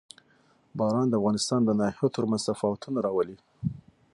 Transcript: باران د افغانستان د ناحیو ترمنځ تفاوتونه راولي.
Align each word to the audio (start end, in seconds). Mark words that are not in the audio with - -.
باران 0.77 1.07
د 1.09 1.13
افغانستان 1.19 1.61
د 1.65 1.69
ناحیو 1.81 2.13
ترمنځ 2.15 2.41
تفاوتونه 2.49 2.97
راولي. 3.05 3.37